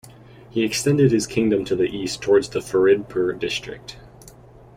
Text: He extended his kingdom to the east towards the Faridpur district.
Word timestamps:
He 0.49 0.63
extended 0.63 1.11
his 1.11 1.27
kingdom 1.27 1.63
to 1.65 1.75
the 1.75 1.83
east 1.83 2.23
towards 2.23 2.49
the 2.49 2.59
Faridpur 2.59 3.37
district. 3.37 3.97